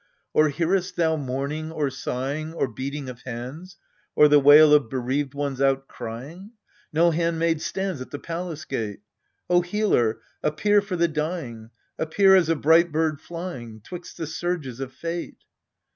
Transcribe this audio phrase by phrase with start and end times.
[0.33, 3.77] Or hearest thou mourning or sighing Or beating of hands,
[4.15, 6.53] Or the wail of bereaved ones outcrying?
[6.91, 9.01] No handmaid stands At the palace gate.
[9.47, 11.69] O Healer, appear for the dying,
[11.99, 15.43] appear as a bright bird flying 'Twixt the surges of fate